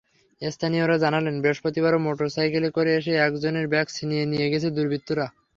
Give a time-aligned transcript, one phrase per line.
[0.41, 5.25] স্থানীয়রা জানালেন, বৃহস্পতিবারও মোটরসাইকেলে করে এসে একজনের ব্যাগ ছিনিয়ে নিয়ে গেছে দুর্বৃত্তরা।